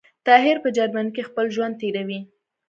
[0.25, 2.19] طاهر په جرمنی کي خپل ژوند تیروی